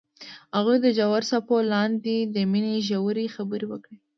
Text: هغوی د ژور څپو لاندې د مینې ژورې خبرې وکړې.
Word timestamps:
هغوی 0.55 0.77
د 0.81 0.87
ژور 0.97 1.21
څپو 1.29 1.57
لاندې 1.73 2.15
د 2.35 2.35
مینې 2.51 2.75
ژورې 2.89 3.25
خبرې 3.35 3.65
وکړې. 3.69 3.95